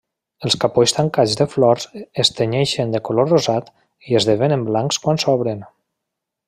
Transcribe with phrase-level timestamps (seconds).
[0.47, 1.85] Els capolls tancats de flors
[2.25, 3.71] es tenyeixen de color rosat
[4.13, 5.63] i esdevenen blancs quan s'obren.